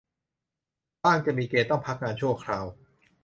[1.03, 2.65] บ้างจะมีเกณฑ์ต้องพักงานชั่วคราว